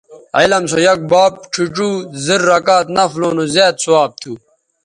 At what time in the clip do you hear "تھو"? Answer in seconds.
4.21-4.33